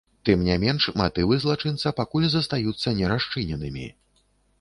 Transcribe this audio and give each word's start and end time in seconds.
Тым 0.27 0.39
не 0.45 0.53
менш, 0.61 0.85
матывы 1.01 1.37
злачынца 1.43 1.93
пакуль 1.99 2.25
застаюцца 2.37 2.95
не 3.01 3.13
расчыненымі. 3.13 3.85